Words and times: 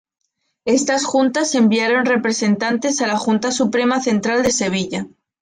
Estas 0.65 1.05
juntas 1.05 1.53
enviaron 1.53 2.07
representantes 2.07 3.01
a 3.03 3.05
la 3.05 3.17
Junta 3.19 3.51
Suprema 3.51 3.99
Central 4.01 4.41
de 4.41 4.49
Sevilla. 4.49 5.05